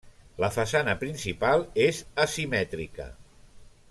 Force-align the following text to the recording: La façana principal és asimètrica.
La 0.43 0.47
façana 0.55 0.95
principal 1.03 1.63
és 1.85 1.99
asimètrica. 2.27 3.07